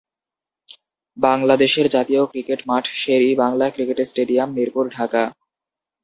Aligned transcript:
বাংলাদেশের 1.17 1.87
জাতীয় 1.89 2.21
ক্রিকেট 2.31 2.59
মাঠ 2.67 2.83
শের-ই-বাংলা 2.95 3.67
ক্রিকেট 3.69 3.99
স্টেডিয়াম, 4.01 4.49
মিরপুর, 4.53 4.85
ঢাকা। 4.89 5.23